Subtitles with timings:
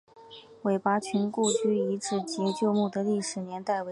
[0.63, 3.89] 韦拔群故居遗址及旧墓的历史年代为近代。